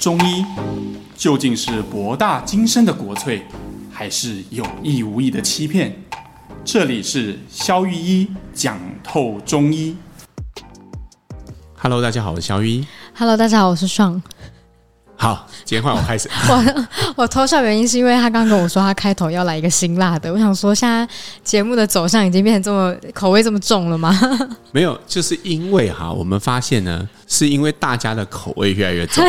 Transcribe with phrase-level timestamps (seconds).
[0.00, 0.44] 中医
[1.16, 3.42] 究竟是博大精深的国粹，
[3.90, 5.92] 还是有意无意的欺骗？
[6.64, 9.96] 这里是肖玉一讲透中医。
[11.76, 12.86] Hello，大家好，我是肖玉一。
[13.16, 14.22] Hello，大家好，我是爽。
[15.16, 16.30] 好，今天换我开始。
[16.48, 21.06] 我我偷笑原因是因为他刚跟我说他开头要来一个辛辣的，我想说现在
[21.42, 24.16] 节目的走向已经变成这么口味这么重了吗？
[24.70, 29.24] 没有，就是因为哈，我们发现呢，是因为大家的口味越来越重，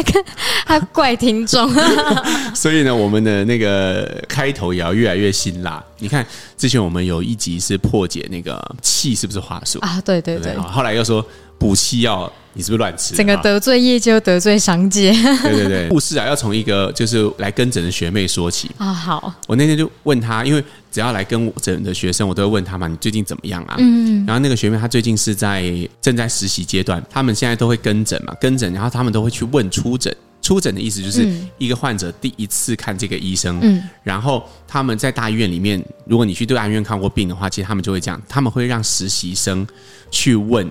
[0.68, 1.68] 他， 怪听众，
[2.54, 5.84] 所以呢，我们的那个开头也要越来越辛辣。
[5.98, 6.24] 你看，
[6.56, 10.00] 之前我们有一集是破解那个气是不是话术啊？
[10.06, 11.26] 对对对，对，后来又说
[11.58, 12.32] 补气药。
[12.52, 13.16] 你是不是乱吃？
[13.16, 15.12] 整个得罪业界又得罪商界。
[15.14, 18.94] 对对对，故事啊，要从一个就是来跟诊的学妹说起啊。
[18.94, 23.76] 好，我那天就问她，因为只要来跟我诊的学生，我都会问他嘛，你最近怎么样啊？
[23.80, 24.26] 嗯。
[24.26, 25.64] 然后那个学妹她最近是在
[26.02, 30.16] 正在实习阶段，他们现在都会跟诊嘛，跟诊，然后他们都会去问出诊。
[30.42, 39.68] 出诊的意思就是一个患者第一次看这个医生，嗯，然后他们在大医院里面，如果你去大医院看过病的话，其实他们就会这样，他们会让实习生
[40.10, 40.70] 去问。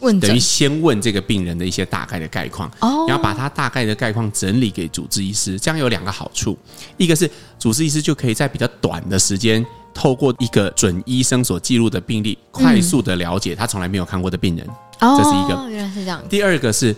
[0.00, 6.56] 问等于先问这个病人的一些大概的概况，哦，然后把他大概的概况整理给主治医师，这样有两个好处，
[6.96, 14.66] 一个是主治医师就可以在比较短的时间，透过一个准医生所记录的病例，快速的了解他从来没有看过的病人，
[15.00, 16.22] 这是一个，原来是这样。
[16.28, 16.94] 第二个是，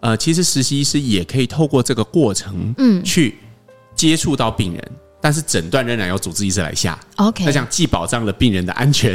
[0.00, 3.38] 呃，其实实习医师也可以透过这个过程，嗯，去
[3.94, 4.92] 接触到病人。
[5.26, 9.12] 但是诊断仍然由主治医师来下，OK，那这样既保障了病人的安全，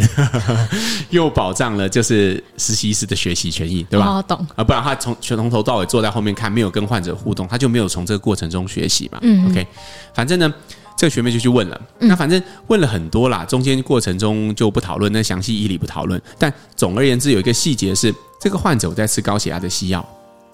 [1.09, 4.05] 又保障了就是实习医师的学习权益，对吧？
[4.05, 4.45] 哦，懂。
[4.57, 9.19] 啊，不然他从从头到尾坐在后面看，没有跟患者互动，他就没有从这个过程中学习嘛。
[9.21, 9.65] 嗯，OK，
[10.13, 10.53] 反正呢，
[10.97, 16.21] 这个学妹就去问了，那反正问了很多啦，中间过程中就不讨论，那详细医理不讨论。
[16.37, 20.05] 但总而言之，有一个细节是，这个患者我在吃高血压的西药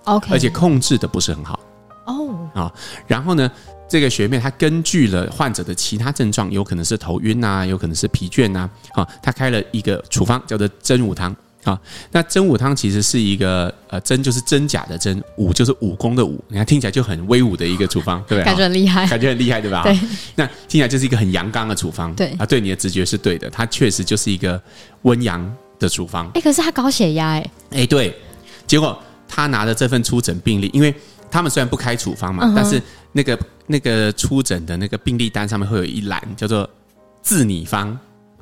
[0.04, 1.60] ，OK，而且控制的不是很好，
[2.06, 2.72] 哦，啊，
[3.08, 3.52] 然后呢？
[3.90, 11.80] 这个学妹她根据了患者的其他症状，有可能是头晕呐，有可能是疲倦呐，啊，她开了一个处方叫做真武汤啊。
[12.12, 18.46] 那真武汤其实是一个呃真就是真假的真，武就是武功的武，你看听起来就很威武的一个处方，对不对？
[18.46, 19.84] 感觉很厉害， 感觉很厉害，对吧？
[19.84, 19.98] 对。
[20.36, 24.62] 那听起来就是一个很阳刚的处方，对啊，对你的直觉是对的，它确实就是一个
[25.04, 26.30] 温阳的处方。
[26.34, 28.14] 哎，可是他高血压，哎，哎，对，
[28.66, 28.98] 结果
[29.30, 30.94] 他拿的这份出诊病历，因为
[31.32, 32.82] 他们虽然不开处方嘛，嗯、但是
[33.14, 33.38] 那个。
[33.68, 36.68] 那个出诊的那个病历单上面会有一栏叫做
[37.22, 37.98] 自拟方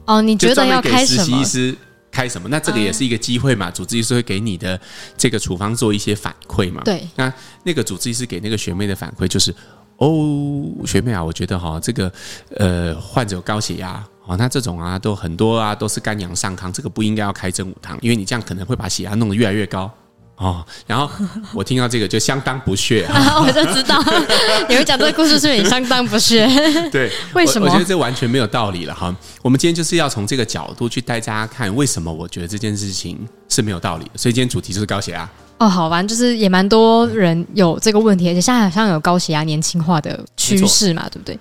[0.06, 1.24] 哦，你觉得要开什么？
[1.24, 1.76] 实习医师
[2.12, 2.48] 开什么？
[2.48, 3.72] 那这个也是一个机会嘛？
[3.72, 4.80] 主治医师会给你的
[5.18, 6.82] 这个处方做一些反馈嘛？
[6.86, 7.34] 对，那
[7.64, 9.54] 那个主治医师给那个学妹的反馈就是
[9.98, 12.12] 哦，学妹啊，我觉得哈，这个
[12.56, 19.92] 呃患者有高血压哦，那这种啊都很多啊都是肝阳上亢，这个不应该要开真武汤，因为你这样可能会把血压弄得越来越高。
[20.38, 21.10] 哦，然后
[21.54, 23.08] 我听到这个就相当不屑，
[23.42, 23.98] 我就知道
[24.68, 26.46] 你会讲这个故事，是你相当不屑？
[26.92, 27.68] 对， 为什么？
[27.68, 29.16] 我，我觉得这完全没有道理了哈。
[29.42, 34.12] 我们今天就是要从这个角度去带大家看，为什么我觉得这件事情是没有道理的。
[34.16, 35.30] 所以今天主题就是高血压。
[35.58, 41.40] 哦，好吧，就是也蛮多人有这个问题，而且现在好像有高血压年轻化的趋势嘛，对不对？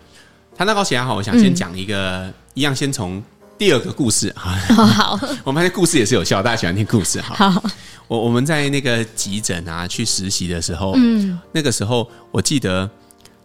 [0.56, 3.20] 谈到高血压，好，我想先讲一个，嗯、一样先从
[3.58, 4.58] 第二个故事哈。
[4.70, 7.50] 哦、好， 我们发现故事也是有效，大家喜欢听故事哈。
[7.50, 7.62] 好。
[8.06, 12.88] 我我们在那个急诊啊去实习的时候，嗯，那个时候我记得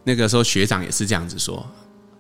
[0.03, 1.66] 那个时候学长也是这样子说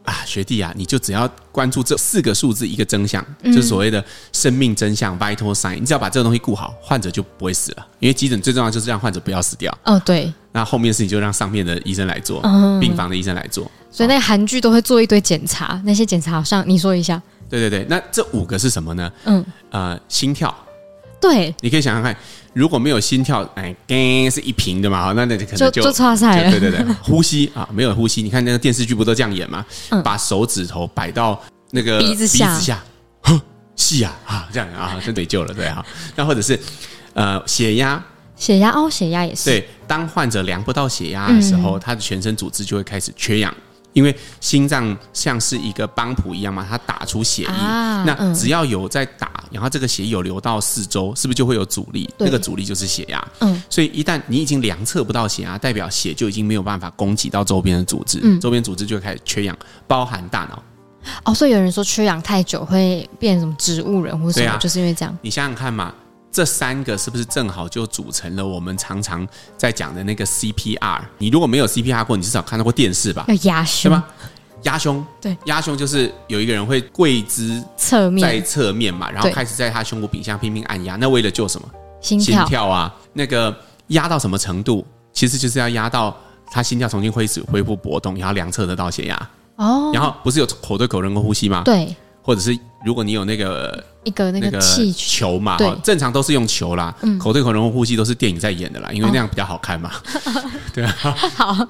[0.05, 7.85] 啊，学弟啊，你就只要关注这四个数字一个真相，就是所谓的生命真相 （vital sign），你只要把这个东西顾好，患者就不会死了。
[7.99, 9.77] 因为急诊最重要就是让患者不要死掉。
[9.83, 10.33] 哦，对。
[10.53, 12.41] 那后面的事情就让上面的医生来做，
[12.79, 13.69] 病房的医生来做。
[13.91, 17.21] 所以那个韩剧都会做一堆检查，那些检查好像你说一下。
[17.49, 19.11] 对对对，那这五个是什么呢？
[19.25, 20.53] 嗯，呃，心跳。
[21.19, 22.15] 对，你可以想想看，
[22.53, 26.51] 如果没有心跳，哎，叮是一平的嘛，那那可能就就差赛了。
[26.51, 29.65] 对对对， 呼吸啊，没有呼吸，你看那个电视剧不都这样演吗？
[29.89, 31.37] 嗯、把手指头摆到
[31.71, 32.83] 那个鼻子下，鼻子下，
[33.23, 33.41] 呵，
[33.75, 35.85] 吸啊啊，这样啊，真得救了，对哈。
[36.15, 36.57] 那或者是
[37.13, 38.01] 呃，血压，
[38.37, 39.49] 血压哦，血压也是。
[39.49, 43.53] 对，当患者量不到血压的时候，嗯、他的全身组织就会开始缺氧。
[43.93, 52.09] 因为心脏像是一个帮浦一样嘛，它打出血液，啊、那只要有在打，然后这个血有流到四周，是不是就会有阻力？
[52.17, 53.27] 那个阻力就是血压。
[53.39, 59.57] 嗯，所以一旦你已经量测不到血压，代表血就已经没有办法供给到周边的组织，嗯、周边组织就会开始缺氧，
[59.87, 60.63] 包含大脑。
[61.23, 65.17] 哦，所以有人说缺氧太久会变成什么植物人或什么，啊、就是因为这样。
[65.21, 65.93] 你想想看嘛。
[66.31, 69.27] 这三个是不是正好就组成了我们常常
[69.57, 71.01] 在讲的那个 CPR？
[71.17, 73.25] 你如果没有 CPR 过，你至少看到过电视吧？
[73.27, 74.07] 要压胸，对吧？
[74.63, 80.95] 压胸，对，压胸就是有一个人会跪姿侧面，在侧面嘛，然后开始在他胸部柄下拼命按压。
[80.97, 81.67] 那为了救什么？
[82.01, 82.93] 心跳，心跳啊！
[83.13, 83.53] 那个
[83.87, 84.85] 压到什么程度？
[85.11, 86.15] 其实就是要压到
[86.51, 89.29] 他心跳重新恢复恢复搏动，然后量测得到血压。
[89.55, 91.63] 哦，然后不是有口对口人工呼吸吗？
[91.65, 96.95] 对，或者是如果你有那个一个那个气球嘛，对，正常都是用球啦。
[97.01, 99.91] 嗯，口对口人工呼吸都是电影在演的啦，因为那样比较好看嘛。
[100.73, 100.95] 对啊，
[101.35, 101.67] 好，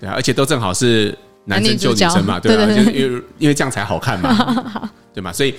[0.00, 5.54] 对啊，而且都正好是男生救女生嘛，对啊，就因为因为这样才好看嘛， 对嘛，所以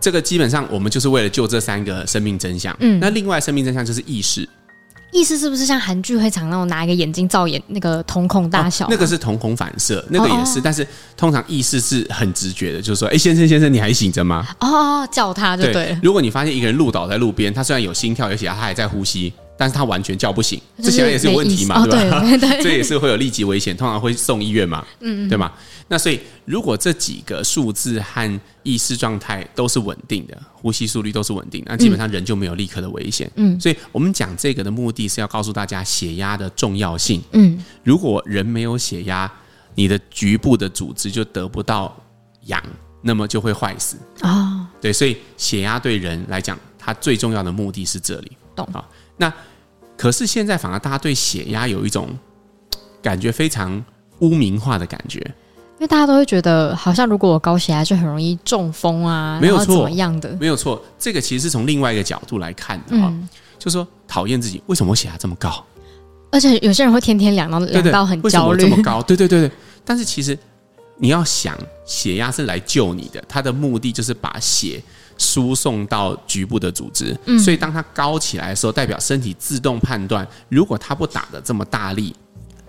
[0.00, 2.76] 这个基本上我们就是为了救这三个生命真相。
[2.80, 4.48] 嗯，那另外生命真相就是意识。
[5.12, 8.84] 意思是不是像韩剧会常那种拿一个眼镜照眼那个瞳孔大小？
[8.84, 8.88] 哦？
[8.90, 10.86] 那个是瞳孔反射，那个也是，哦哦但是
[11.16, 14.46] 通常意识是很直觉的，就是说，哎，先生先生，你还醒着吗？
[14.60, 15.86] 哦，叫他就对了。
[15.86, 19.32] 对，如果你发现一个人路倒在路边，他虽然有心跳，而且他还在呼吸。
[19.60, 22.24] 但是他完全叫不醒，这显然也是有问题嘛，对吧？
[22.64, 25.52] 这也是会有立即危险，通常会送医院嘛，嗯，对吗？
[25.86, 33.30] 那所以如果这几个数字和意识状态都是稳定的，呼吸速率都是稳定，那基本上人就没有立刻的危险。
[33.34, 37.22] 嗯，所以我们讲这个的目的是要告诉大家血压的重要性。
[37.32, 39.30] 嗯，如果人没有血压，
[39.74, 41.94] 你的局部的组织就得不到
[42.46, 42.62] 氧，
[43.02, 44.66] 那么就会坏死啊。
[44.80, 48.32] 对，所以血压对人来讲，它最重要的目的是这里。
[48.56, 48.84] 懂啊？
[49.16, 49.32] 那
[50.00, 52.08] 可是现在反而大家对血压有一种
[53.02, 53.84] 感觉非常
[54.20, 60.34] 污名化的感觉，因为大家都会觉得好像如果我高血压就很容易中风啊，没有错，怎么样的？
[60.40, 65.62] 没有错，这个其实是从另外一个角度来看的哈，嗯、就说讨厌自己，为什么我血压这么高？
[66.30, 69.02] 而且有些人会天天量，然后量到很焦虑，这么高？
[69.04, 69.52] 对对对对，
[69.84, 70.38] 但是其实
[70.96, 71.54] 你要想，
[71.84, 74.82] 血压是来救你的，它的目的就是把血。
[75.20, 82.16] 输送到局部的组织，嗯、所以当它高起来的时候，代表身体自动判断，如果它不打的这么大力，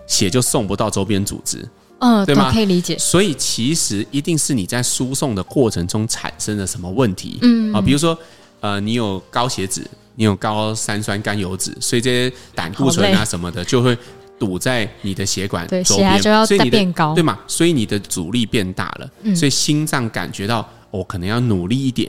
[0.06, 1.66] 血就送不到周边组织，
[2.00, 2.52] 嗯，对吗？
[2.52, 2.98] 可以理解。
[2.98, 8.16] 所以其实一定是你在输送的过程中产生了什么问题，嗯啊，比如说
[8.60, 9.82] 呃，你有高血脂，
[10.16, 13.96] 你有高三酸甘油脂，所以这些胆固醇啊什么的就会
[14.38, 17.38] 堵在你的血管周边，血压就要再变高，对吗？
[17.46, 20.68] 所以你的阻力变大了，嗯、所以心脏感觉到。
[20.92, 22.08] 我可能要努力一点，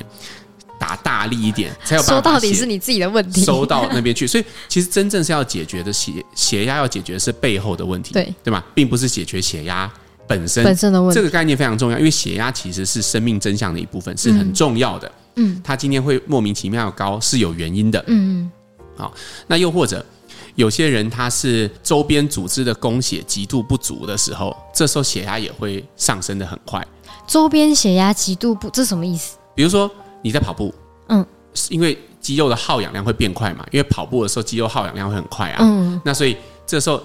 [0.80, 2.14] 打大力一点，才有办法。
[2.14, 4.28] 说到底是你自己的问题，收到那边去。
[4.28, 8.64] 所以其实真正是要解决的血血压要解决的是背后的问题，对对吧？
[8.76, 9.92] 并不是解决血压
[10.28, 11.16] 本身本身的问题。
[11.16, 15.12] 这个概念非常重要，因为血压其实是生命真相的一部分，是很重要的。
[15.38, 18.04] 嗯，它今天会莫名其妙高是有原因的。
[18.08, 18.52] 嗯嗯。
[18.96, 19.12] 好，
[19.48, 20.06] 那又或者
[20.56, 26.86] 有些人他是周边组织的供血极度不足的时候，这时候血压也会上升的很快。
[27.26, 29.38] 周边血压极度不，这什么意思？
[29.56, 29.90] 比如说
[30.22, 30.74] 你在跑步，
[31.08, 31.26] 嗯，
[31.70, 37.02] 因为肌肉的耗氧量会变快嘛，因为跑步的时候肌肉耗氧量会很快啊，嗯，那所以这时候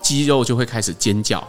[0.00, 1.42] 肌肉就会开始尖叫，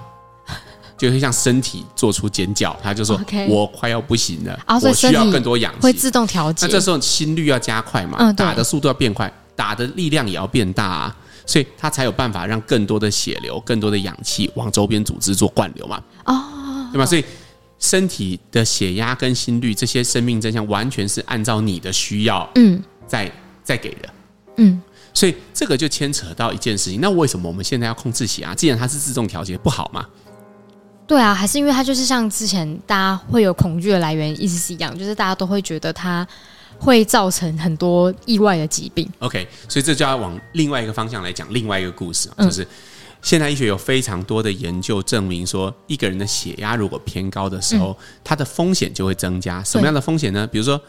[0.97, 6.65] 就会向身体做出尖叫，他就说我快要不行了，我需要更多氧气，会自动调节。
[6.65, 11.15] 那这时候心率要加快嘛，打的速度要变快，打的力量也要变大啊，
[11.47, 17.05] 所以它才有办法让更多的血流、更多的氧气往周边组织做灌流嘛，哦，对吧？
[17.05, 17.25] 所以。
[17.79, 23.31] 身体的血压跟心率这些生命真相，完全是按照你的需要，嗯，在
[23.63, 24.09] 在给的，
[24.55, 24.81] 嗯，
[25.13, 26.99] 所以这个就牵扯到一件事情。
[26.99, 28.55] 那为什么我们现在要控制血压？
[28.55, 30.07] 既然它是自动调节，不好吗？
[31.05, 36.27] 对啊，还是因为它就是像之前大家会有恐惧的来源，意思是一样，就是大家都会觉得它
[36.79, 39.09] 会造成很多意外的疾病。
[39.19, 42.63] OK，所以这就要往另外一个方向来讲，另外一个故事，就是。
[42.63, 42.67] 嗯
[43.19, 49.61] 现代医学有非常多的研究证明说，一个人的血压如果偏高的时候，他的风险就会增加。
[49.63, 50.45] 什么样的风险呢？
[50.45, 50.79] 比如说，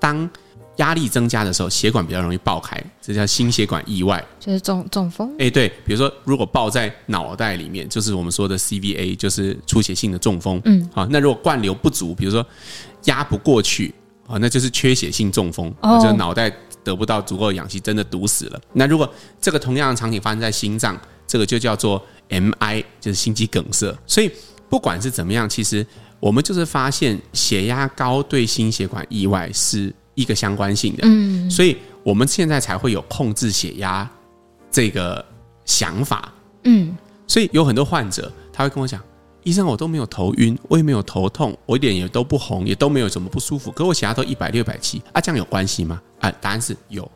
[0.00, 0.28] 当
[0.76, 5.32] 压力增加的时候，血管比较容易爆开，这叫心血管意外，就是中中风。
[5.38, 10.60] 哎，对，比如说如果爆在脑袋里面，就是我们说的 CVA，就是出血性的中风。
[10.64, 12.44] 嗯，好，那如果灌流不足，比如说
[13.04, 13.94] 压不过去，
[14.26, 16.52] 啊，那就是缺血性中风，就是脑袋
[16.82, 18.60] 得不到足够的氧气，真的堵死了。
[18.72, 23.96] 那如果这个同样的场景发生在心脏，这个就叫做 MI，就是心肌梗塞。
[24.06, 24.30] 所以
[24.68, 25.86] 不管是怎么样，其实
[26.18, 31.02] 我们就是发现血压高对心血管意外是一个相关性的。
[31.04, 34.08] 嗯，所以我们现在才会有控制血压
[34.70, 35.24] 这个
[35.64, 36.32] 想法。
[36.64, 39.00] 嗯，所以有很多患者他会跟我讲
[39.46, 47.08] ：“医生，我都没有头晕，我也没有头痛，我一点也都不红，也都没有什么不舒服，可我血压都一百六、百七啊，这样有关系吗？”啊，答案是有，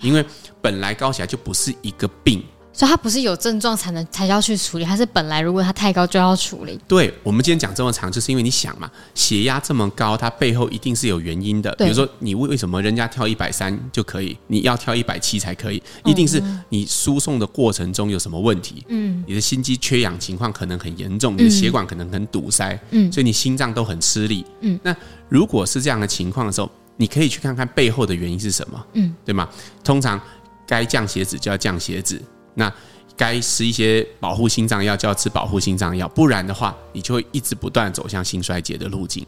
[0.00, 0.26] 因为
[0.60, 2.42] 本来高血压就不是一个病。
[2.74, 6.78] 所以它不是有症状才能才要去处理，它是本来如果它太高就要处理。
[6.88, 11.72] 对，我们今天讲这么长，就是因为你想嘛，血压这么高，它背后一定是有原因的。
[11.76, 15.80] 对比如说，你为为什么人家跳一百三就可以，你要跳一百七才可以？
[16.04, 18.84] 一定是你输送的过程中有什么问题。
[18.88, 22.76] 嗯，你的心肌缺氧情况可能很严重，你的血管可能很堵塞。
[22.90, 24.44] 嗯，所以你心脏都很吃力。
[24.62, 24.94] 嗯，那
[25.28, 28.86] 如果是这样的情况的时候，你可以去看看背后的原因是什么。
[28.94, 29.48] 嗯，对吗？
[29.84, 30.20] 通常
[30.66, 32.20] 该降血脂就要降血脂。
[32.54, 32.72] 那
[33.16, 39.24] 该吃一些保护心脏药就要吃保护心脏药，不然的话，你就会一直不断走向心衰竭的路径。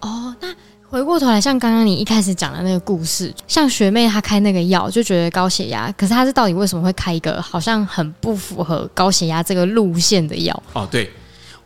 [0.00, 0.48] 哦，那
[0.88, 10.62] 回过头来，像刚刚你一开始讲的那个故事，像学妹她开那个药就觉得高血压，可是她是到底为什么会开一个好像很不符合高血压这个路线的药？
[10.72, 11.10] 哦，对，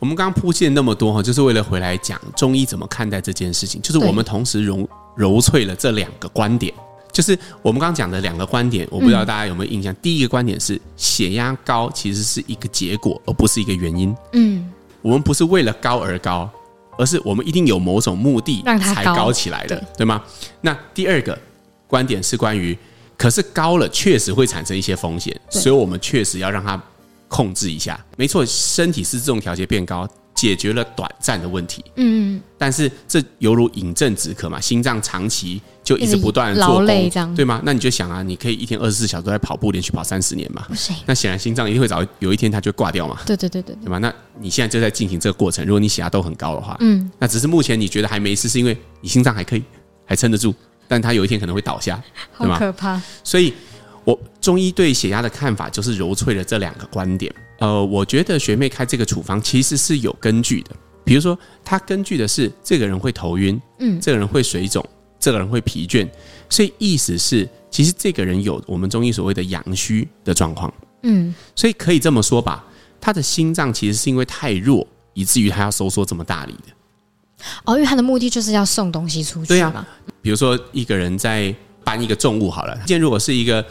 [0.00, 6.74] 我们刚刚铺垫那么多哈，就是为了回来讲中医怎么看待这件事情，就是我们同时揉揉碎了这两个观点。
[7.12, 9.92] 就是我们刚刚讲的两个观点，我不知道大家有没有印象。
[9.92, 14.16] 嗯、第一个观点是血压高其实是一个结果，而不是一个原因。
[14.32, 16.50] 嗯，我们不是为了高而高，
[16.96, 20.22] 而是我们一定有某种目的才高起来的，对，对吗？
[20.62, 21.38] 那第二个
[21.86, 22.76] 观点是关于，
[23.18, 26.80] 可是高了确实会产生一些风险，所以我们确实要让它
[27.28, 28.02] 控制一下。
[28.16, 30.08] 没错，身体是自动调节变高。
[30.42, 37.62] 解决了短暂的问题，嗯，但是这犹如饮鸩止渴嘛，心脏长期就一直不断的做工，对吗？
[37.64, 40.66] 那你就想啊，你可以一天二十四小时都在跑步，连续跑三十年嘛，
[41.06, 43.98] 那显然心脏一定会早有一天它就挂掉嘛，对对对对，对吧？
[43.98, 49.62] 那你现在就在进行这个过程，如果你血压都很高的话，嗯，那只是目前你觉得还没事，是因为你心脏还可以，
[50.04, 50.52] 还撑得住，
[50.88, 52.02] 但它有一天可能会倒下，
[52.36, 52.54] 对吗？
[52.54, 53.00] 好可怕。
[53.22, 53.54] 所以
[54.02, 57.32] 我中医对血压的看法就是揉碎了这两个观点。
[57.60, 60.70] 呃，我觉得学妹开这个处方其实是有根据的。
[61.04, 64.84] 比如说，她根据的是这个人会头晕，嗯，这个人会水肿，
[65.18, 66.08] 这个人会疲倦，
[66.50, 70.72] 所以意思是，其实这个人有我们中医所谓的阳虚的状况，
[71.02, 72.64] 嗯，所以可以这么说吧，
[73.00, 74.84] 他的心脏其实是因为太弱，
[75.14, 77.44] 以至于他要收缩这么大力的。
[77.64, 79.86] 哦，因为他的目的就是要送东西出去，对啊。
[80.20, 83.64] 比如说，一个人在搬一个重物好了，今天如果是一个。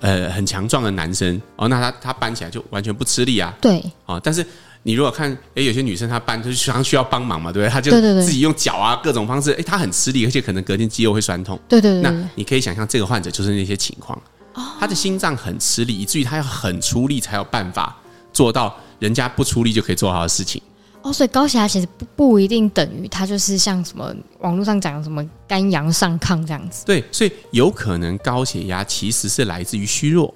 [0.00, 3.54] 呃，很强壮的男生哦，那他他搬起来就完全不吃力啊。
[3.60, 4.44] 对，哦，但是
[4.82, 7.72] 你如果看，哎，有些女生她搬就是常需要帮忙嘛，对不对？
[7.72, 7.90] 她就
[8.22, 11.58] 自己用脚啊，各种方式，哎，她很吃力，而且可能隔天肌肉会酸痛。
[11.68, 12.02] 对对对。
[12.02, 14.16] 那你可以想象，这个患者就是那些情况，
[14.54, 17.96] 哦，他的心脏很吃力，以至于他要很出力才有办法
[18.32, 20.62] 做到人家不出力就可以做好的事情。
[21.06, 26.84] 哦，所以高血压其实不不一定等于它就是像什么网络上讲的什么肝阳上亢这样子。
[26.84, 30.34] 对，所以有可能高血压其实是来自于虚弱。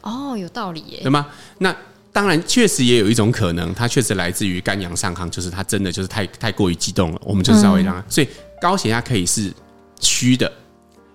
[0.00, 1.28] 哦，有道理耶，对吗？
[1.58, 1.74] 那
[2.12, 8.00] 当然，确实也有一种可能，它确实来自于肝阳上亢，就是它真的就是太太过于激动了，我们就是稍微让它。
[8.00, 8.28] 嗯、所以
[8.60, 9.52] 高血压可以是
[10.00, 10.52] 虚的，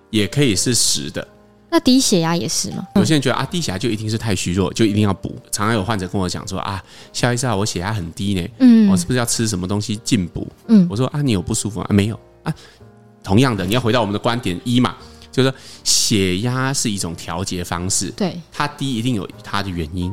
[0.08, 1.28] 也可以是实的。
[1.76, 2.88] 那低血压也是吗？
[2.94, 5.36] 有些人觉得啊，低血压就一定是太虚弱，就一定要补。
[5.52, 10.48] 常常有患者跟我讲说啊，肖医生啊，我血压很低呢，嗯，我是不是要吃什么东西进补？
[10.68, 11.86] 嗯，我说啊，你有不舒服啊？
[11.90, 12.54] 没有啊。
[13.22, 14.96] 同样的，你要回到我们的观点一嘛，
[15.30, 20.10] 就是说血压是一种调节方式，对，它低一定有它的原因，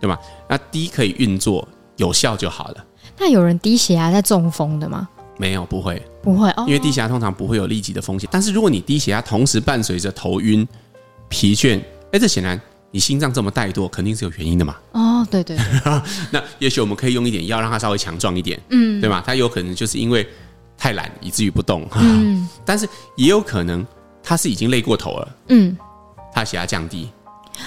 [0.00, 0.18] 对吗？
[0.48, 2.84] 那低可以运作有效就好了。
[3.16, 5.08] 那有人低血压在中风的吗？
[5.38, 8.28] 没有，不会，不会哦，因为低血压通常不会有立即的风险。
[8.32, 10.66] 但是如果你低血压同时伴随着头晕。
[11.28, 11.80] 疲倦，
[12.12, 14.76] 哎，这显然你心脏这么怠惰，肯定是有原因的嘛。
[14.92, 15.66] 哦，对对，对。
[16.30, 19.22] 那也许我们可以用一点药，让它稍微强壮一点，嗯，对吧？
[19.26, 20.24] 它有可能就是因为
[20.78, 21.88] 太懒，以至于不动。
[21.96, 23.84] 嗯， 但是也有可能
[24.22, 25.76] 他是已经累过头了，嗯，
[26.32, 27.08] 他血压降低，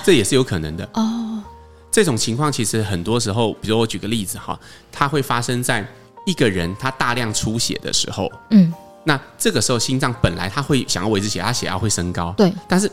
[0.06, 0.90] 这也是有可能的。
[0.94, 1.44] 哦，
[1.92, 4.58] 这种情况其实很多时候，比如我举个例子哈，
[4.92, 5.86] 它会发生在
[6.26, 8.74] 一个人他大量出血的时候，嗯，
[9.04, 12.90] 那这个时候心脏本来他会想要维持血压，血压会升高，对，但是。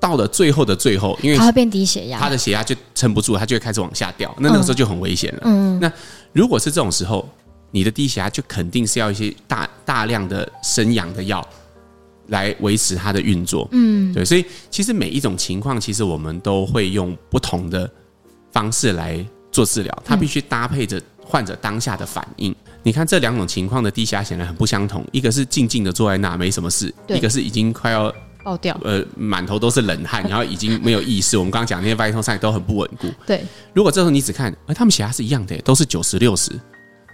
[0.00, 4.32] 到了最后的最后，因为它会变低血压，他的血压就撑不住，他就会开始往下掉。
[4.38, 5.40] 那那个时候就很危险了。
[5.44, 5.92] 嗯，那
[6.32, 7.28] 如果是这种时候，
[7.72, 11.46] 你的低血压就肯定是要一些大大量的升阳的药
[12.28, 13.68] 来维持它的运作。
[13.72, 17.90] 嗯，对，所以其实每一种情况，其实我们都会用不同的
[18.52, 22.54] 方式来做治疗，它必须搭配着患者当下的反应。
[22.84, 28.14] 你看这两种情况的低血压显然很不相同，一个是静静的坐在那没什么事，一个是已经快要。
[28.42, 31.36] 爆掉，呃，满头都是冷汗， 然后已经没有意识。
[31.36, 33.08] 我们刚刚讲那些 vital sign 都很不稳固。
[33.26, 36.52] 对，如果这时候你只看，哎，他们血压是一样的，都是九十六十，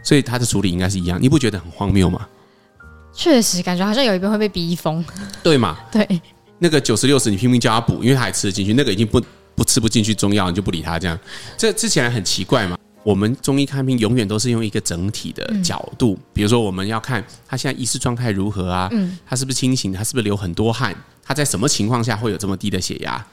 [0.02, 1.18] 所以他的处理应该是一样。
[1.20, 2.26] 你不觉得很荒谬吗？
[3.12, 5.04] 确实，感觉好像有一边会被逼疯。
[5.42, 5.78] 对嘛？
[5.90, 6.20] 对，
[6.58, 9.20] 那个九十六十，你拼命叫他补，因为他还吃得进去，那个已经不
[9.54, 11.18] 不吃不进去中药，你就不理他，这样，
[11.56, 12.76] 这之前很奇怪嘛。
[13.04, 18.90] 我们中医看病永远都是用一个整体的角度，比如说我们要看他现在意识状态如何啊，
[19.26, 23.26] 他是不是清醒，他是不是流很多汗，他在什么情况下会有这么低的血压，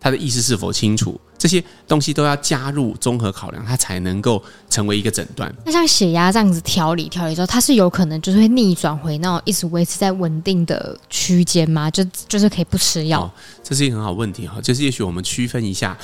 [0.00, 5.54] 他的意识是否清楚，这些东西都要加入综合考量，它才能够成为一个诊断。
[5.64, 11.90] 那像血压这样子调理调理之后，它是有可能就是会逆转回那种一直维持在稳定的区间吗？
[11.90, 13.22] 就就是可以不吃药？
[13.22, 13.30] 哦，
[13.62, 15.96] 这是一个很好问题哈，就是也许我们区分一下。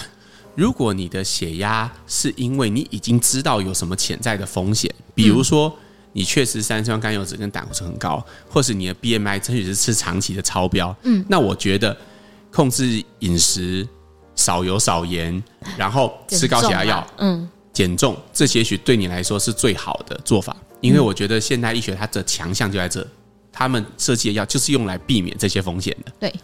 [0.55, 5.73] 如果你的血压是因为你已经知道有什么潜在的风险，比如说
[6.19, 8.21] 你确实三酸甘油脂跟胆固醇很高，
[8.51, 11.97] 或是你的 BMI 争取是吃长期的超标，嗯，那我觉得
[12.51, 13.87] 控制饮食、
[14.35, 15.41] 少油少盐，
[15.77, 20.57] 然后吃高血压药，嗯，减重，这些许对你来说是最好的做法。
[20.81, 23.07] 因为我觉得现代医学它的强项就在这，
[23.53, 26.13] 他们设计的药就是用来避免这些风险的。
[26.19, 26.35] 对。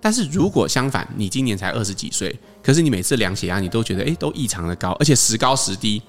[0.00, 6.00] 但是如果相反，你今年才二十几岁，可是你每次量血压，你都觉得诶都异常的高，而且时高时低。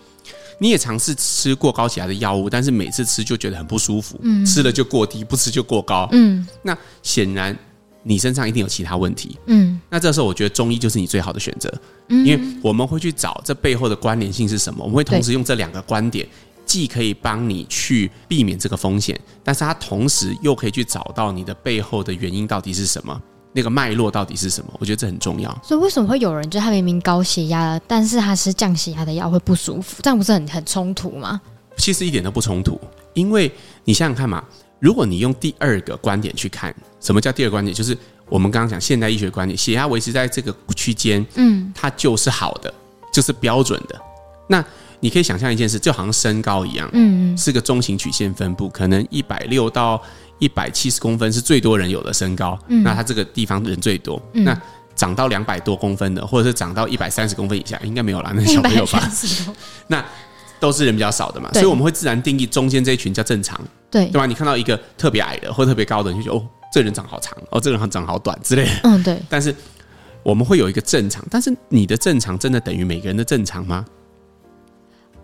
[0.59, 7.57] 你也尝试吃过高血压的药物，但是每次吃就觉得很不舒服，嗯，吃了就过低，不吃就过高，嗯，那显然
[8.03, 11.71] 你身上一定有其他问题，嗯，那这时候我觉得中医就是你最好的选择，
[12.09, 16.27] 嗯，因为我们会去找这背后的关联性是什么，我们会同时用这两个观点，
[16.65, 23.21] 既可以帮你去避免这个风险，但是它同时又可以去找到你的背后的原因到底是什么。
[23.57, 24.71] 那个脉络到底是什么？
[24.77, 25.49] 我觉得这很重要。
[25.63, 29.99] 所以为什么会有人就他明明高血压，但是他吃降血压的药会不舒服？
[30.03, 31.41] 这样不是很很冲突吗？
[31.75, 32.79] 其实一点都不冲突，
[33.15, 33.51] 因为
[33.83, 34.43] 你想想看嘛，
[34.79, 37.73] 如果你用第二个观点去看，什么叫第二个观点？
[37.73, 37.97] 就是
[38.29, 42.71] 我们刚刚讲现代医学观点，血压维持在这个区间，嗯，它就是好的，
[43.11, 43.99] 就是标准的。
[44.47, 44.63] 那
[44.99, 49.99] 你可以想象一件事，就好像身高一样，嗯嗯，是个中型曲线分布，可能一百六到。
[50.39, 54.21] 一百七十公分是最多人有的身高，嗯、那他这个地方人最多。
[54.33, 54.61] 嗯、那
[54.95, 59.11] 长到两百多公分的，或者是长到一百三十公分以下，应该没有啦，那 小朋友吧？
[59.87, 60.03] 那
[60.59, 63.59] 都是人比较少的嘛，所以我们会自然定义中间这一群叫正常，
[63.91, 64.25] 对对吧？
[64.25, 68.71] 你看到一个特别矮的或特别高的，你就觉得哦，这个人长好长，哦，这个人长好短之类的。
[68.83, 69.21] 嗯，对。
[69.29, 69.53] 但是
[70.23, 73.85] 我们会有一个正常，但是你的正常真的等于每个人的正常吗？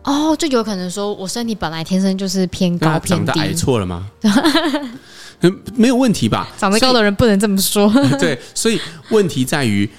[0.03, 4.05] 哦，就有可能说我身体本来天生就是偏高偏低，长得矮错了吗？
[5.75, 6.49] 没有问题吧？
[6.57, 7.91] 长得高的人不能这么说。
[8.19, 8.79] 对，所以
[9.09, 9.89] 问题在于。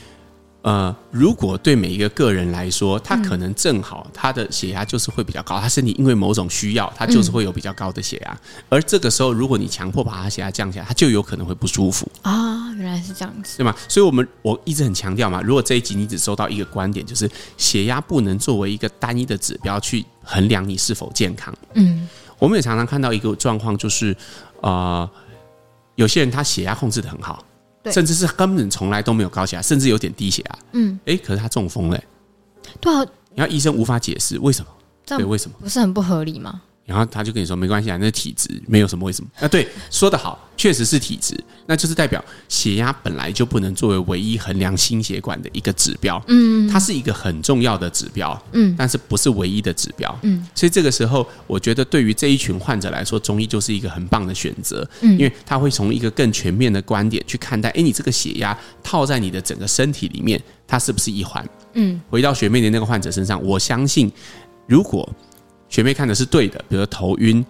[0.65, 8.41] 呃，如果对每一个个人来说，他可能正好他的血压就是会比较高，他身体因为某种需要，他就是会有比较高的血压。
[8.71, 12.73] 而这个时候，如果你强迫把他血压降下来，他就有可能会不舒服啊。
[12.79, 13.77] 原来是这样子，对吗？
[13.87, 21.55] 所以我们我一直很强调嘛，如果这一集你只收到一个观点，就是血压不能作为一个单一的指标去衡量你是否健康。
[21.75, 24.17] 嗯，我们也常常看到一个状况，就是
[24.63, 25.07] 呃，
[25.97, 27.45] 有些人他血压控制的很好。
[27.85, 30.59] 对甚至是根本从来都没有高血压，甚至有点低血压。
[30.73, 32.03] 嗯，哎，可是他中风了。
[32.81, 34.71] 对啊，然后医生无法解释为什么？
[35.07, 35.57] 对，为什么？
[35.61, 36.63] 不是很不合理吗？
[36.85, 39.49] 然后他就跟你说没关系啊，那体质，没有什么为什么啊？
[39.49, 61.43] 对，说得好，确实是体质，那就是代表血压本来就不能作为唯一衡量心血管的一个指标，嗯，它是一个很重要的指标，嗯，但是不是唯一的指标，嗯，所以这个时候，我觉得对于这一群患者来说，中医就是一个很棒的选择，嗯，因为他会从一个更全面的观点去看待，哎，你这个血压套在你的整个身体里面，它是不是一环？
[61.73, 64.13] 嗯，回到学妹的那个患者身上，我相信
[64.67, 65.09] 如果。
[65.69, 67.45] 学妹看的是对的，比如说头晕、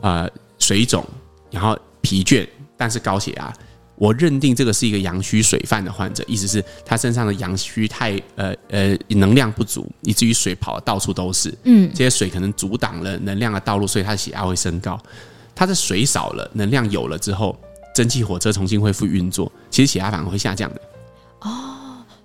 [0.00, 1.04] 呃水肿，
[1.50, 2.46] 然后疲倦，
[2.76, 3.52] 但是高血压。
[3.96, 11.56] 我认定这个是一个阳虚水泛的患者，意思是他身上的阳虚太呃呃能量不足，以至于水跑的到处都是。
[11.62, 15.00] 嗯，这些水可能阻挡了能量的道路，所以他的血压会升高。
[15.54, 17.56] 他的水少了，能量有了之后，
[17.94, 20.80] 蒸汽火车重新恢复运作，其实血压反而会下降的。
[21.42, 21.70] 哦。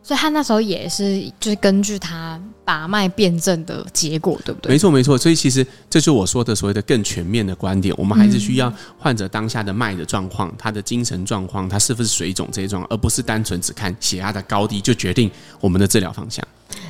[0.02, 4.72] 所以他那时候也是，就是根据他把脉辩证的结果，对不对？
[4.72, 5.18] 没错，没错。
[5.18, 7.92] 所以其实这就是我说的所谓的更全面的观点。
[7.98, 16.48] 我们还是需要患者当下的脉的状况、他的精神状况、他是不是水肿这些状况，而不是单纯只看血压的高低就决定我们的治疗方向。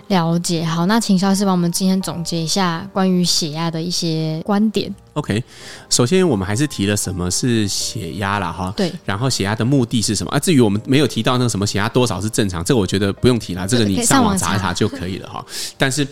[0.09, 4.93] 了解，好，那请肖老师帮我们今天总结一下关于血压的一些观点。
[5.13, 5.43] OK，
[5.87, 10.31] 首先我们还是提了什么是血压了哈，对，然后血压的目的是什么？
[10.31, 15.45] 啊，至于我们没有提到那个什么血压多少是正常，这个我觉得不用提了，这个你上网查一查就可以了哈。
[15.77, 16.07] 但是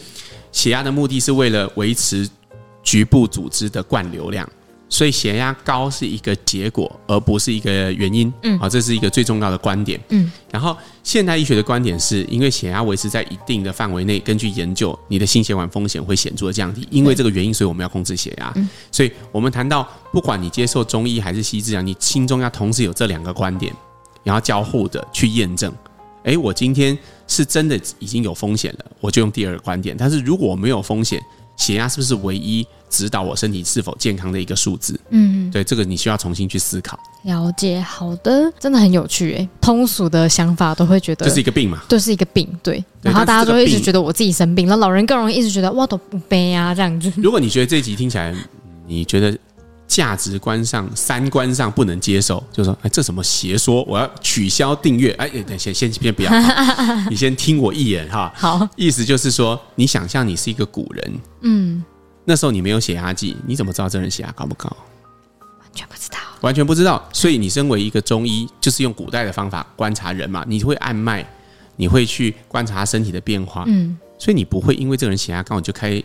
[0.52, 2.30] 血压的目的是为了维持
[2.84, 4.48] 局部组织的灌流量。
[4.90, 8.32] 所以血压高是一个结果，而不是一个原因。
[8.44, 10.00] 嗯，好，这是一个最重要的观点。
[10.10, 16.88] 嗯，然后现代医学的观点是，因为血压维持在一定的范围内，根据研究，你的心血管风险会显著的降低。
[16.90, 18.52] 因为这个原因，所以我们要控制血压。
[18.56, 23.74] 嗯，所以我们谈到，不管你接受中医还是西医治疗，你心中要同时有这两个观点，
[24.24, 25.74] 然后交互的去验证。
[26.24, 26.98] 诶，我今天
[27.28, 29.96] 是真的已经有风险了，我就用第二个观点。
[29.98, 31.22] 但是如果我没有风险，
[31.58, 35.00] 血压是不是唯一指导我身体是否健康的一个数字？
[35.10, 37.00] 嗯，对，这个你需要重新去思考。
[37.24, 39.50] 了解，好的，真的很有趣诶。
[39.60, 42.84] 通俗的想法都会觉得这是一个病嘛，就是一个病，对。
[43.02, 47.12] 然后大家都会一直觉得我自己生病，那老人更容易一直觉得哇都不悲啊这样子。
[47.18, 48.34] 如果你觉得这一集听起来，
[48.88, 49.38] 你觉得？
[49.88, 53.82] 价值观上、三观上不能接受，就是说，哎，这什么邪说？
[53.86, 55.14] 我要取消订阅。
[55.14, 56.32] 哎，等先先先不要，
[57.10, 58.30] 你先听我一眼哈。
[58.36, 61.82] 好，意思就是说，你想象你是一个古人，嗯，
[62.28, 64.68] 那时候你没有血压计，你怎么知道这人血压高不高？
[65.40, 67.08] 完全不知道，完全不知道。
[67.14, 71.26] 所以你身为一个中医，就是用古代的方法观察人嘛，你会按脉。
[71.80, 76.02] 你会去观察身体的变化，嗯，所以你不会因为这个人血压高你就开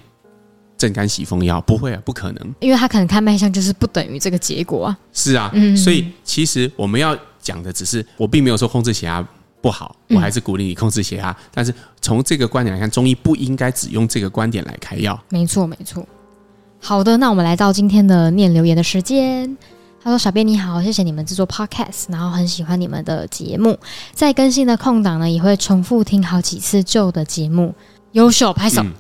[0.77, 4.99] 镇肝喜风药，不会啊，不可能，因为他可能看脉象就是不等于这个结果啊。
[5.15, 9.27] 是啊，嗯，所以其实我们要讲的只是，我并没有说控制血压
[9.63, 15.19] 不好，我还是鼓励你控制血压，但是从这个观点来看，中医不应该只用这个观点来开药。
[15.29, 16.05] 没错，没错。
[16.81, 19.57] 好的，那我们来到今天的念留言的时间。
[20.05, 23.79] 他说：“小编你好，谢谢你们制作 podcast，然后很喜欢你们的节目，
[24.13, 27.73] 在更新的空档呢，也会重复听好几次旧的节目，
[28.11, 28.83] 优秀，拍手。
[28.83, 28.93] 嗯”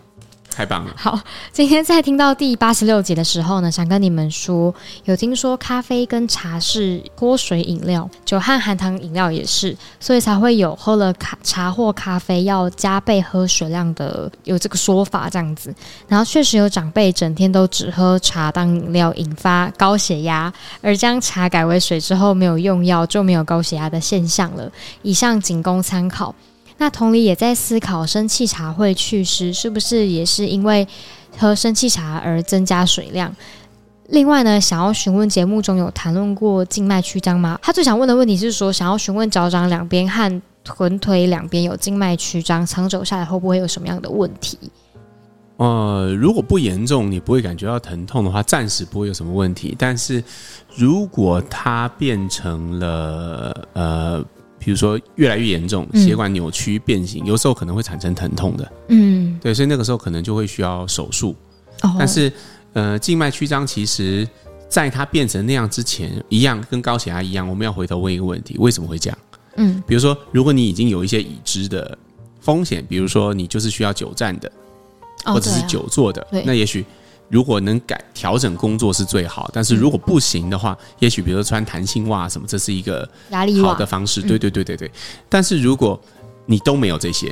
[0.54, 0.92] 太棒了！
[0.96, 1.18] 好，
[1.52, 15.74] 今天在听到第八十六集的时候呢，想跟你们说，有听说咖啡跟茶是脱水饮料，酒和含糖饮料也是，所以才会有喝了咖茶或咖啡要加倍喝水量的有这个说法这样子。
[16.06, 24.70] 然后确实有长辈整天都只喝茶当饮料，引发高血压，而将茶改为水之后没有用药就没有高血压的现象了。
[25.02, 26.34] 以上仅供参考。
[26.82, 30.84] 那同理也在思考，生气茶会祛湿，是不是也是因为
[31.38, 33.32] 喝生气茶而增加水量？
[34.08, 37.56] 另外呢，想要询问节目中有谈论过静脉曲张吗？
[37.62, 44.58] 他最想问的问题是说，想要询问脚掌两边和臀腿两边有静脉曲张，长久下来会不会有什么样的问题？
[45.58, 49.76] 呃，如果不严重，你不会感觉到疼痛的话，暂时不会有什么问题。
[49.78, 50.20] 但是
[50.74, 54.24] 如果它变成了呃。
[54.64, 58.72] 比如说越来越严重，血管扭曲变形，嗯，有时候可能会产生疼痛的。
[58.88, 61.34] 嗯，对，所以那个时候可能就会需要手术。
[61.82, 62.32] 哦，但是，
[62.72, 64.26] 呃，静脉曲张其实
[64.68, 69.18] 在它变成那样之前，一样跟高血压一样，我们要回头问一个问题：为什么会这样？
[69.56, 71.98] 嗯，比如说，如果你已经有一些已知的
[72.40, 74.50] 风险，比如说你就是需要久站的，
[75.24, 76.84] 或者是久坐的，那也许。
[77.28, 83.08] 如果能改调整工作是最好，但是如果不行的话，也许比如说穿弹性袜什么，这是一个
[83.62, 84.20] 好的方式。
[84.20, 84.90] 对对对对对。
[85.28, 85.98] 但是如果
[86.44, 87.28] 你都没有这些，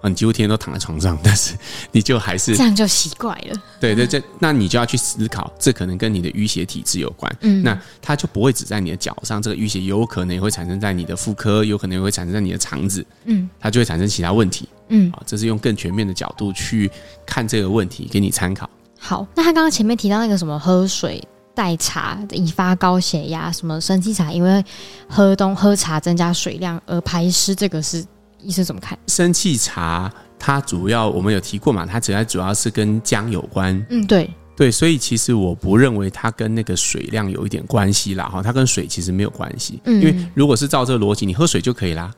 [0.00, 1.54] 啊，你几乎天天都躺在床上，但是
[1.92, 3.62] 你就还是这样就奇怪了。
[3.78, 7.32] 对对，对那你就要去思考，这可能跟你的淤血体质有关。
[7.42, 13.06] 嗯，那它就不会只在你的脚上，这个淤血有可能也会产生在你的妇科，有可能也会产生在你的肠子。
[13.26, 14.68] 嗯，它就会产生其他问题。
[14.88, 16.90] 嗯，啊，这是用更全面的角度去
[17.24, 18.68] 看这个问题，给你参考。
[19.04, 21.20] 好，那他刚刚前面提到那个什么喝水
[21.56, 24.64] 代茶引发高血压，什么生气茶因为
[25.08, 28.04] 喝东喝茶增加水量而排湿，这个是
[28.38, 28.96] 医生怎么看？
[29.08, 33.74] 生气茶它主要我们有提过嘛，它主要主要是跟姜有关。
[33.90, 39.80] 嗯，对对，所以其实我不认为它跟那个水量有一点关系啦，哈，它跟水其实没有关系。
[39.84, 42.08] 嗯，因为如果是照这个逻辑，你喝水就可以啦。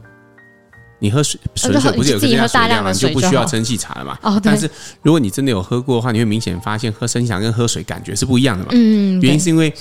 [1.04, 2.90] 你喝水，纯水不是有增加水量吗？
[2.90, 4.18] 你就不需要蒸汽茶了嘛。
[4.22, 4.68] 哦，但是
[5.02, 8.70] 如果你真的有喝过的话，你会明显发现喝生气茶跟喝水感觉是不一样的嘛。
[8.72, 9.72] 嗯，原因是因为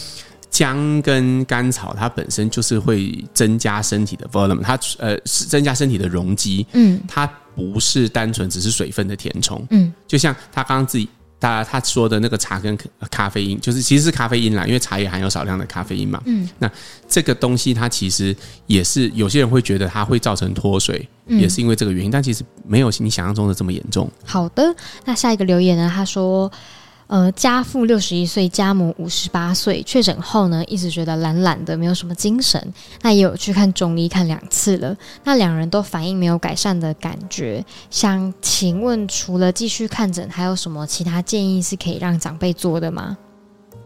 [0.50, 6.68] 姜跟甘草它本身就是会增加身体的 volume，它呃是增加身体的容积。
[6.74, 9.66] 嗯，它不是单纯只是水分的填充。
[9.70, 11.08] 嗯，就像他刚刚自己。
[11.44, 12.78] 他他说的那个茶跟
[13.12, 16.22] 咖啡因，就是其实是咖啡因啦，因为茶也含有少量的咖啡因嘛。
[16.26, 16.72] 嗯，那
[17.10, 18.34] 这个东西它其实
[18.66, 24.10] 也是有些人会觉得它会造成脱水，嗯，也是因为这个原因，但其实没有你想象中的这么严重。
[24.24, 25.92] 好的，那下一个留言呢？
[25.94, 26.50] 他说。
[27.08, 32.74] 呃，家父六十一岁，家母五十八岁，确诊后呢，一直觉得懒懒的，没有什么精神。
[33.02, 34.96] 那也有去看中医，看两次了。
[35.24, 37.64] 那两人都反映没有改善的感觉。
[37.92, 43.18] 想请问，除了继续看诊，还有什么其他建议是可以让长辈做的吗？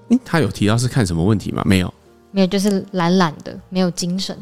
[0.10, 1.64] 嗯，他有提到是看什么问题吗？
[1.66, 1.94] 没有，
[2.32, 4.38] 没有，就是懒懒的，没有精神。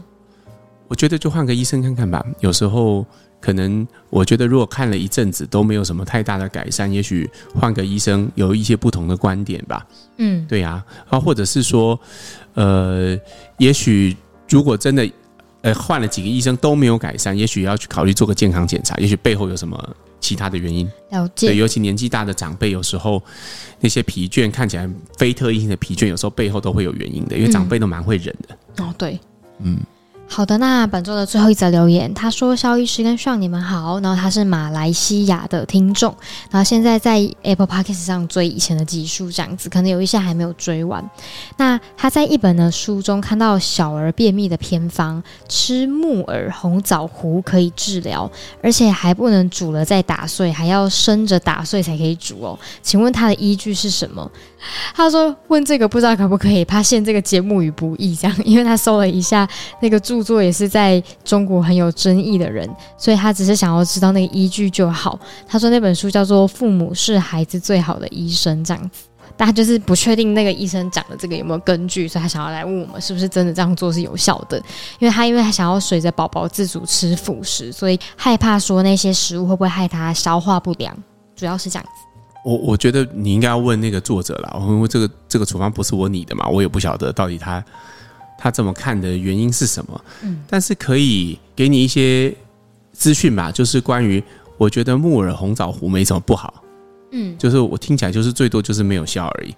[0.88, 2.23] 我觉得就换个医生看看吧。
[2.39, 3.05] 有时候。
[3.39, 9.86] 可能我觉得，如果看了一阵子都没有什么太大的改善，也许换个医生有一些不同的观点吧。
[10.17, 12.00] 嗯，对呀，啊，或者是说，
[12.56, 13.15] 呃，
[13.60, 14.17] 也许
[14.50, 15.08] 如果真的
[15.62, 20.89] 呃换了几个医生都没有改善，也许要去考虑做个健康检查，也许背后有什么其他的原因。
[21.12, 21.48] 了解。
[21.48, 23.21] 对，尤其年纪大的长辈，有时候
[23.80, 28.84] 那些疲倦看起来非特异性的疲倦，有时候背后都会有原因的，因为长辈都蛮会忍的。
[28.84, 29.19] 哦，对，
[29.60, 29.78] 嗯。
[30.27, 36.13] 好的，那本周的最后一则留言，他说：“肖医师跟上你们好。”然后他是马来西亚的听众，
[36.51, 41.07] 然后现在在 Apple Podcast 上追以前的集数，这样子可能有一些还没有追完。
[41.55, 48.29] 那他在一本的书中看到小儿便秘的偏方，吃木耳红枣糊可以治疗，
[48.61, 52.59] 而且还不能煮了再打碎，还要生着打碎才可以煮哦。
[52.81, 54.29] 请问他的依据是什么？
[54.95, 59.47] 他说：“问这个不知道可不可以，怕陷这个节目与不易，这样，因为他搜了一下
[59.79, 65.19] 那个注著作，也是在中国很有争议的人，所以他只是想要知道那个依据就好。
[65.47, 69.04] 他说那本书叫做《父母是孩子最好的医生》，这样子。
[69.38, 74.58] 但他就是不确定那个医生讲的这个有没有根据，所以他想要来问我们是不是真的这样做是有效的。
[74.97, 80.95] 因为他因为他想要随着宝宝自主吃辅食，所以害怕说那些食物会不会害他消化不良，
[81.36, 81.89] 主要是这样子。
[82.45, 87.62] 我我觉得你应该要问那个作者啦，因为这个这个处方不是我拟的嘛，我也不晓得到底他
[88.45, 90.05] 他这么看的原因是什么。
[90.21, 92.31] 嗯，但是可以给你一些
[92.93, 94.23] 资讯吧，就是关于。
[94.58, 96.63] 我觉得木耳红枣糊没什么不好，
[97.12, 99.53] 嗯，就是我听起来就是最多就是没有效而已，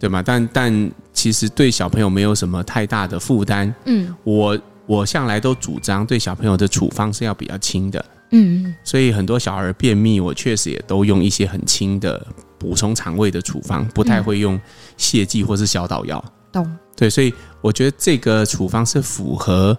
[0.00, 0.20] 对吗？
[0.20, 12.26] 但但其实对小朋友没有什么太大的负担，嗯，我我向来都主张对小朋友的处方是要比较轻的，嗯，所以很多小孩便秘，我确实也都用一些很轻的
[12.58, 14.60] 补充肠胃的处方，不太会用
[14.98, 16.68] 泻剂或是小岛药，懂？
[16.96, 19.76] 对，所以我觉得这个处方是符合。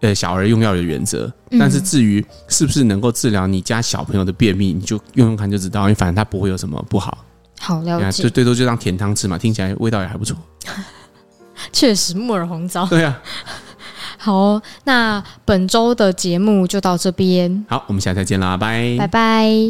[0.00, 1.28] 呃，小儿用药的原则，
[1.58, 7.18] 但是至于是不是能够治疗你家小朋友的便秘，你就用用看就知道，因为反正它不会有什么不好。
[7.58, 10.36] 好了解，就最多就当甜汤吃嘛，听起来味道也还不错。
[11.72, 12.86] 确实，木耳红枣。
[12.86, 13.20] 对啊。
[14.18, 17.66] 好，哦那本周的节目就到这边。
[17.68, 19.68] 好，我们下次再见啦，拜拜拜。